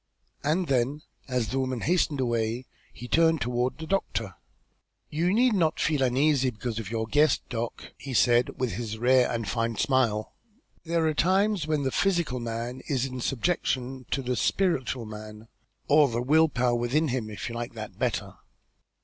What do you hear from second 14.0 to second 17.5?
to the spiritual man, or the will power within him, if